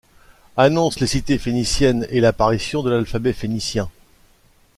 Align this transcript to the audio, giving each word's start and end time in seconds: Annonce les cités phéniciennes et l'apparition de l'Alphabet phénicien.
Annonce 0.57 0.99
les 0.99 1.05
cités 1.05 1.37
phéniciennes 1.37 2.07
et 2.09 2.21
l'apparition 2.21 2.81
de 2.81 2.89
l'Alphabet 2.89 3.33
phénicien. 3.33 3.87